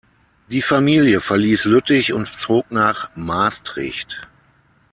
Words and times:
Die 0.47 0.63
Familie 0.63 1.21
verließ 1.21 1.65
Lüttich 1.65 2.11
und 2.11 2.27
zog 2.27 2.71
nach 2.71 3.15
Maastricht. 3.15 4.27